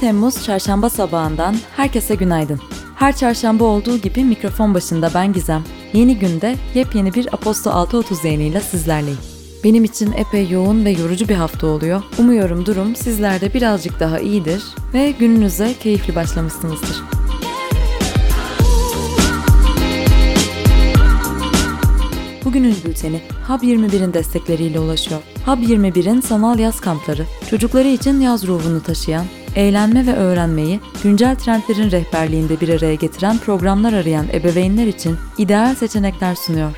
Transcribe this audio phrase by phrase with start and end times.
[0.00, 2.60] Temmuz çarşamba sabahından herkese günaydın.
[2.96, 5.64] Her çarşamba olduğu gibi mikrofon başında ben Gizem.
[5.92, 9.18] Yeni günde yepyeni bir Aposto 6.30 yayınıyla sizlerleyim.
[9.64, 12.02] Benim için epey yoğun ve yorucu bir hafta oluyor.
[12.18, 14.64] Umuyorum durum sizlerde birazcık daha iyidir
[14.94, 17.02] ve gününüze keyifli başlamışsınızdır.
[22.44, 25.20] Bugünün bülteni Hub 21'in destekleriyle ulaşıyor.
[25.46, 29.24] Hub 21'in sanal yaz kampları, çocukları için yaz ruhunu taşıyan,
[29.56, 36.34] eğlenme ve öğrenmeyi güncel trendlerin rehberliğinde bir araya getiren programlar arayan ebeveynler için ideal seçenekler
[36.34, 36.76] sunuyor.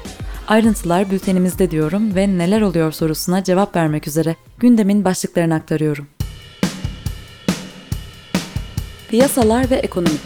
[0.48, 6.06] Ayrıntılar bültenimizde diyorum ve neler oluyor sorusuna cevap vermek üzere gündemin başlıklarını aktarıyorum.
[9.10, 10.16] Piyasalar ve ekonomi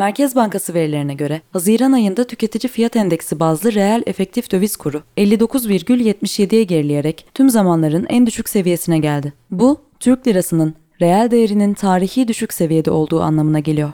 [0.00, 6.64] Merkez Bankası verilerine göre Haziran ayında tüketici fiyat endeksi bazlı reel efektif döviz kuru 59,77'ye
[6.64, 9.32] gerileyerek tüm zamanların en düşük seviyesine geldi.
[9.50, 13.92] Bu, Türk lirasının reel değerinin tarihi düşük seviyede olduğu anlamına geliyor.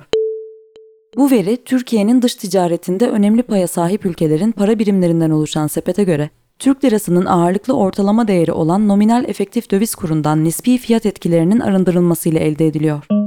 [1.16, 6.84] Bu veri Türkiye'nin dış ticaretinde önemli paya sahip ülkelerin para birimlerinden oluşan sepete göre Türk
[6.84, 13.25] lirasının ağırlıklı ortalama değeri olan nominal efektif döviz kurundan nispi fiyat etkilerinin arındırılmasıyla elde ediliyor.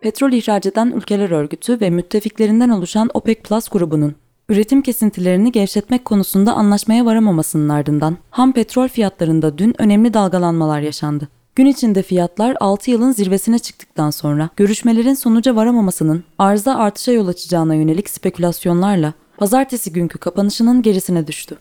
[0.00, 4.14] Petrol ihraç eden ülkeler örgütü ve müttefiklerinden oluşan OPEC Plus grubunun
[4.48, 11.28] üretim kesintilerini gevşetmek konusunda anlaşmaya varamamasının ardından ham petrol fiyatlarında dün önemli dalgalanmalar yaşandı.
[11.54, 17.74] Gün içinde fiyatlar 6 yılın zirvesine çıktıktan sonra görüşmelerin sonuca varamamasının arzda artışa yol açacağına
[17.74, 21.58] yönelik spekülasyonlarla pazartesi günkü kapanışının gerisine düştü.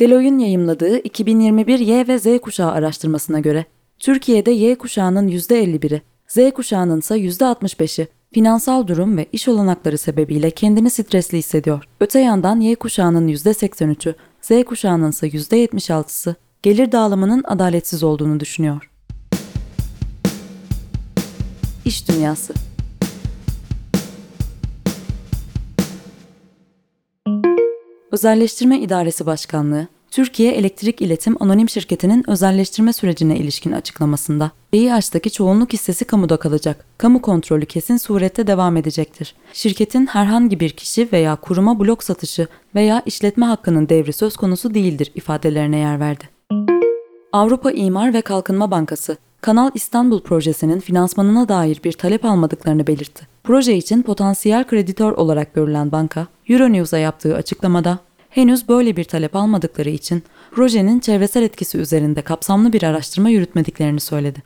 [0.00, 3.64] Deloitte'in yayımladığı 2021 Y ve Z kuşağı araştırmasına göre
[3.98, 10.90] Türkiye'de Y kuşağının %51'i, Z kuşağının ise %65'i finansal durum ve iş olanakları sebebiyle kendini
[10.90, 11.84] stresli hissediyor.
[12.00, 18.90] Öte yandan Y kuşağının %83'ü, Z kuşağının ise %76'sı gelir dağılımının adaletsiz olduğunu düşünüyor.
[21.84, 22.54] İş Dünyası
[28.12, 36.04] Özelleştirme İdaresi Başkanlığı, Türkiye Elektrik İletim Anonim Şirketi'nin özelleştirme sürecine ilişkin açıklamasında, EİH'daki çoğunluk hissesi
[36.04, 39.34] kamuda kalacak, kamu kontrolü kesin surette devam edecektir.
[39.52, 45.12] Şirketin herhangi bir kişi veya kuruma blok satışı veya işletme hakkının devri söz konusu değildir
[45.14, 46.24] ifadelerine yer verdi.
[47.32, 53.26] Avrupa İmar ve Kalkınma Bankası, Kanal İstanbul projesinin finansmanına dair bir talep almadıklarını belirtti.
[53.44, 57.98] Proje için potansiyel kreditör olarak görülen banka, Euronews'a yaptığı açıklamada
[58.30, 64.42] henüz böyle bir talep almadıkları için projenin çevresel etkisi üzerinde kapsamlı bir araştırma yürütmediklerini söyledi.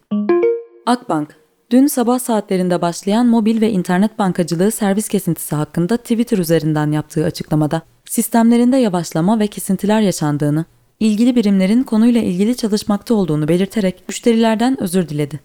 [0.87, 1.37] Akbank,
[1.71, 7.83] dün sabah saatlerinde başlayan mobil ve internet bankacılığı servis kesintisi hakkında Twitter üzerinden yaptığı açıklamada
[8.05, 10.65] sistemlerinde yavaşlama ve kesintiler yaşandığını,
[11.01, 15.41] ilgili birimlerin konuyla ilgili çalışmakta olduğunu belirterek müşterilerden özür diledi.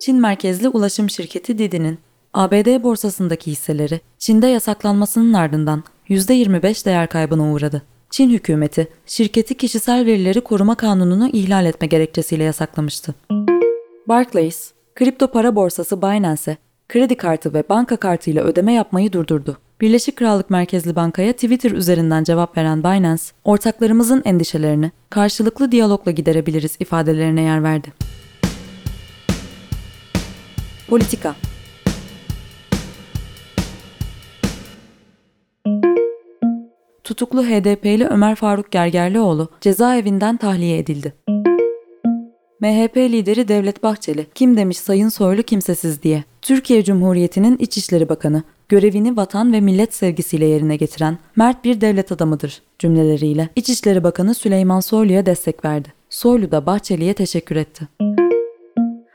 [0.00, 1.98] Çin merkezli ulaşım şirketi Didi'nin
[2.34, 7.82] ABD borsasındaki hisseleri Çin'de yasaklanmasının ardından %25 değer kaybına uğradı.
[8.10, 13.14] Çin hükümeti şirketi kişisel verileri koruma kanununu ihlal etme gerekçesiyle yasaklamıştı.
[14.08, 16.56] Barclays, kripto para borsası Binance,
[16.88, 19.56] kredi kartı ve banka kartı ile ödeme yapmayı durdurdu.
[19.80, 27.42] Birleşik Krallık merkezli bankaya Twitter üzerinden cevap veren Binance, ortaklarımızın endişelerini karşılıklı diyalogla giderebiliriz ifadelerine
[27.42, 27.92] yer verdi.
[30.88, 31.34] Politika
[37.04, 41.12] Tutuklu HDP'li Ömer Faruk Gergerlioğlu cezaevinden tahliye edildi.
[42.60, 46.24] MHP lideri Devlet Bahçeli, kim demiş Sayın Soylu kimsesiz diye.
[46.42, 52.62] Türkiye Cumhuriyeti'nin İçişleri Bakanı, görevini vatan ve millet sevgisiyle yerine getiren mert bir devlet adamıdır
[52.78, 55.88] cümleleriyle İçişleri Bakanı Süleyman Soylu'ya destek verdi.
[56.10, 57.88] Soylu da Bahçeli'ye teşekkür etti.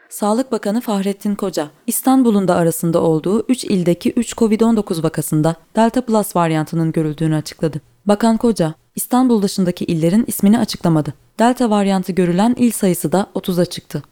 [0.10, 6.36] Sağlık Bakanı Fahrettin Koca, İstanbul'un da arasında olduğu 3 ildeki 3 COVID-19 vakasında Delta Plus
[6.36, 7.82] varyantının görüldüğünü açıkladı.
[8.06, 11.14] Bakan Koca, İstanbul dışındaki illerin ismini açıklamadı.
[11.40, 14.04] Delta varyantı görülen il sayısı da 30'a çıktı.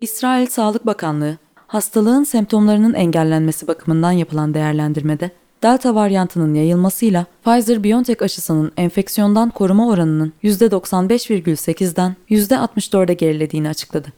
[0.00, 5.30] İsrail Sağlık Bakanlığı, hastalığın semptomlarının engellenmesi bakımından yapılan değerlendirmede
[5.62, 14.08] Delta varyantının yayılmasıyla Pfizer-BioNTech aşısının enfeksiyondan koruma oranının %95,8'den %64'e gerilediğini açıkladı.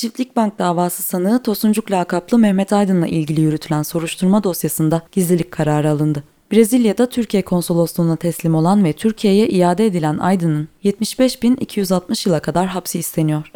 [0.00, 6.24] Çiftlik Bank davası sanığı Tosuncuk lakaplı Mehmet Aydın'la ilgili yürütülen soruşturma dosyasında gizlilik kararı alındı.
[6.52, 13.50] Brezilya'da Türkiye konsolosluğuna teslim olan ve Türkiye'ye iade edilen Aydın'ın 75.260 yıla kadar hapsi isteniyor.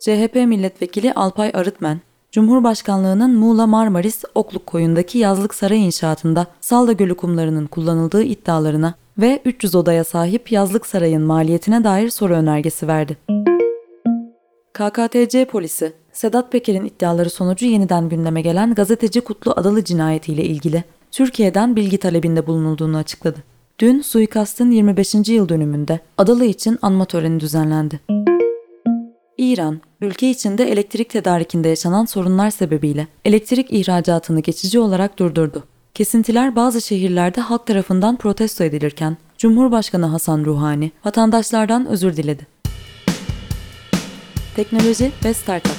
[0.00, 2.00] CHP milletvekili Alpay Arıtmen,
[2.32, 9.74] Cumhurbaşkanlığının Muğla Marmaris Okluk koyundaki yazlık saray inşaatında Salda Gölü kumlarının kullanıldığı iddialarına ve 300
[9.74, 13.16] odaya sahip yazlık sarayın maliyetine dair soru önergesi verdi.
[14.76, 21.76] KKTC polisi, Sedat Peker'in iddiaları sonucu yeniden gündeme gelen gazeteci Kutlu Adalı cinayetiyle ilgili Türkiye'den
[21.76, 23.38] bilgi talebinde bulunulduğunu açıkladı.
[23.78, 25.14] Dün suikastın 25.
[25.14, 28.00] yıl dönümünde Adalı için anma töreni düzenlendi.
[29.38, 35.64] İran, ülke içinde elektrik tedarikinde yaşanan sorunlar sebebiyle elektrik ihracatını geçici olarak durdurdu.
[35.94, 42.55] Kesintiler bazı şehirlerde halk tarafından protesto edilirken Cumhurbaşkanı Hasan Ruhani vatandaşlardan özür diledi.
[44.56, 45.76] Teknoloji ve Startup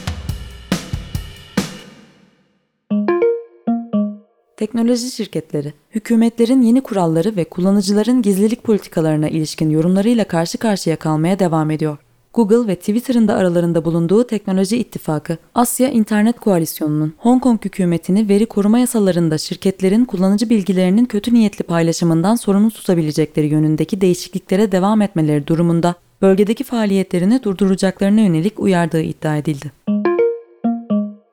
[4.58, 11.72] Teknoloji şirketleri, hükümetlerin yeni kuralları ve kullanıcıların gizlilik politikalarına ilişkin yorumlarıyla karşı karşıya kalmaya devam
[11.72, 11.98] ediyor.
[12.34, 18.46] Google ve Twitter'ın da aralarında bulunduğu teknoloji ittifakı, Asya İnternet Koalisyonu'nun Hong Kong hükümetini veri
[18.46, 25.96] koruma yasalarında şirketlerin kullanıcı bilgilerinin kötü niyetli paylaşımından sorumlu tutabilecekleri yönündeki değişikliklere devam etmeleri durumunda
[26.22, 29.72] bölgedeki faaliyetlerini durduracaklarına yönelik uyardığı iddia edildi.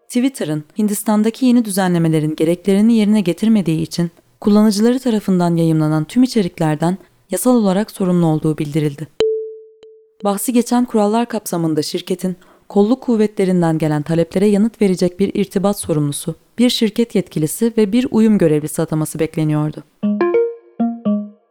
[0.09, 4.11] Twitter'ın Hindistan'daki yeni düzenlemelerin gereklerini yerine getirmediği için
[4.41, 6.99] kullanıcıları tarafından yayımlanan tüm içeriklerden
[7.31, 9.09] yasal olarak sorumlu olduğu bildirildi.
[10.25, 12.37] Bahsi geçen kurallar kapsamında şirketin
[12.69, 18.39] kolluk kuvvetlerinden gelen taleplere yanıt verecek bir irtibat sorumlusu, bir şirket yetkilisi ve bir uyum
[18.39, 19.85] görevlisi ataması bekleniyordu.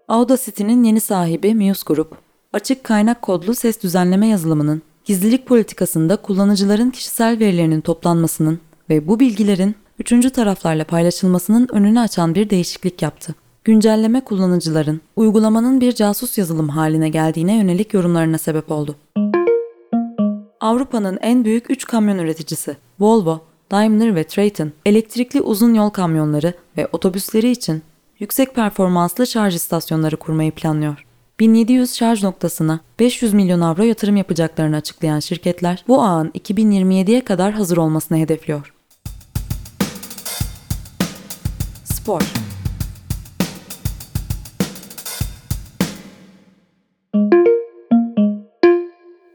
[0.08, 2.23] Audacity'nin yeni sahibi Muse Group,
[2.54, 8.60] açık kaynak kodlu ses düzenleme yazılımının gizlilik politikasında kullanıcıların kişisel verilerinin toplanmasının
[8.90, 13.36] ve bu bilgilerin üçüncü taraflarla paylaşılmasının önünü açan bir değişiklik yaptı.
[13.64, 18.96] Güncelleme kullanıcıların uygulamanın bir casus yazılım haline geldiğine yönelik yorumlarına sebep oldu.
[20.60, 23.42] Avrupa'nın en büyük 3 kamyon üreticisi Volvo,
[23.72, 27.82] Daimler ve Traton, elektrikli uzun yol kamyonları ve otobüsleri için
[28.20, 31.06] yüksek performanslı şarj istasyonları kurmayı planlıyor.
[31.40, 37.78] 1700 şarj noktasına 500 milyon avro yatırım yapacaklarını açıklayan şirketler bu ağın 2027'ye kadar hazır
[37.78, 38.74] olmasını hedefliyor.
[41.84, 42.22] Spor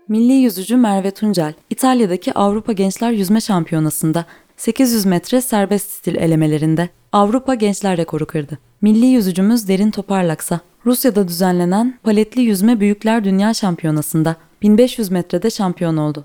[0.09, 4.25] Milli yüzücü Merve Tuncel, İtalya'daki Avrupa Gençler Yüzme Şampiyonası'nda
[4.57, 8.59] 800 metre serbest stil elemelerinde Avrupa Gençler Rekoru kırdı.
[8.81, 16.25] Milli yüzücümüz Derin Toparlaksa, Rusya'da düzenlenen paletli yüzme büyükler dünya şampiyonasında 1500 metrede şampiyon oldu.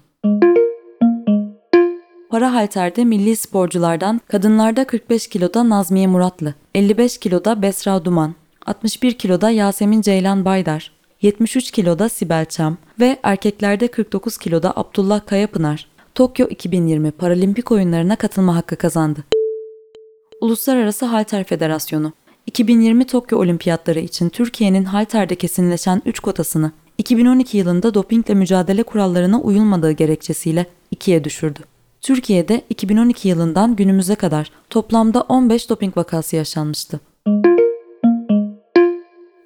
[2.30, 9.50] Para halterde milli sporculardan kadınlarda 45 kiloda Nazmiye Muratlı, 55 kiloda Besra Duman, 61 kiloda
[9.50, 17.12] Yasemin Ceylan Baydar, 73 kiloda Sibel Çam ve erkeklerde 49 kiloda Abdullah Kayapınar, Tokyo 2020
[17.12, 19.24] Paralimpik oyunlarına katılma hakkı kazandı.
[20.42, 22.13] Uluslararası Halter Federasyonu
[22.48, 29.92] 2020 Tokyo Olimpiyatları için Türkiye'nin halterde kesinleşen 3 kotasını 2012 yılında dopingle mücadele kurallarına uyulmadığı
[29.92, 31.60] gerekçesiyle ikiye düşürdü.
[32.01, 37.00] Türkiye'de 2012 yılından günümüze kadar toplamda 15 doping vakası yaşanmıştı.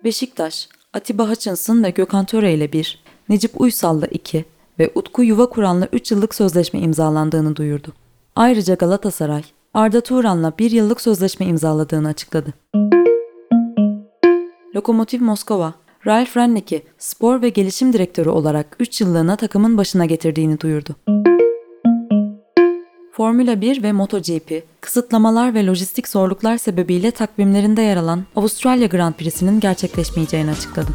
[0.03, 4.45] Beşiktaş, Atiba Hutchinson ve Gökhan Töre ile 1, Necip Uysal'la 2
[4.79, 7.94] ve Utku Yuva Kur'an'la 3 yıllık sözleşme imzalandığını duyurdu.
[8.35, 9.44] Ayrıca Galatasaray,
[9.77, 12.54] Arda Turan'la 1 yıllık sözleşme imzaladığını açıkladı.
[14.75, 15.73] Lokomotiv Moskova,
[16.07, 20.95] Ralf Rangnick'i spor ve gelişim direktörü olarak 3 yıllığına takımın başına getirdiğini duyurdu.
[23.11, 29.59] Formula 1 ve MotoGP, kısıtlamalar ve lojistik zorluklar sebebiyle takvimlerinde yer alan Avustralya Grand Prix'sinin
[29.59, 30.90] gerçekleşmeyeceğini açıkladı.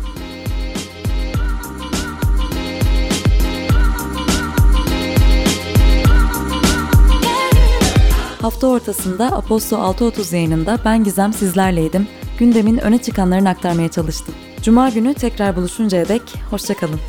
[8.43, 12.09] Hafta ortasında Aposto 6.30 yayınında ben Gizem sizlerleydim.
[12.39, 14.35] Gündemin öne çıkanlarını aktarmaya çalıştım.
[14.63, 17.01] Cuma günü tekrar buluşuncaya dek hoşçakalın.